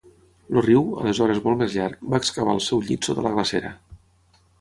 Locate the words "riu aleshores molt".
0.65-1.59